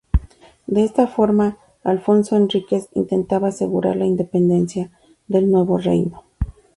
De 0.65 0.83
esta 0.83 1.05
forma 1.05 1.59
Alfonso 1.83 2.35
Henriques 2.35 2.89
intentaba 2.93 3.49
asegurar 3.49 3.97
la 3.97 4.05
independencia 4.07 4.89
del 5.27 5.51
nuevo 5.51 5.77
reino. 5.77 6.23